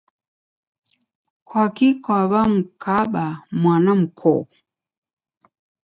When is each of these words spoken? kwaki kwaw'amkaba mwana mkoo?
kwaki 1.47 1.87
kwaw'amkaba 2.03 3.25
mwana 3.59 3.91
mkoo? 4.01 4.43